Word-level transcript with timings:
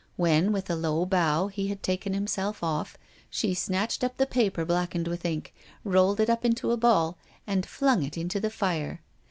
When, 0.15 0.51
with 0.51 0.67
a 0.67 0.75
low 0.75 1.05
bow, 1.05 1.49
he 1.49 1.67
had 1.67 1.83
taken 1.83 2.15
himself 2.15 2.63
off, 2.63 2.97
she 3.29 3.53
snatched 3.53 4.03
up 4.03 4.17
the 4.17 4.25
paper 4.25 4.65
blackened 4.65 5.07
with 5.07 5.23
ink, 5.25 5.53
rolled 5.83 6.19
it 6.19 6.27
up 6.27 6.43
into 6.43 6.71
a 6.71 6.75
ball, 6.77 7.19
and 7.45 7.67
flung 7.67 8.01
it 8.01 8.17
into 8.17 8.39
the 8.39 8.49
fire. 8.49 9.01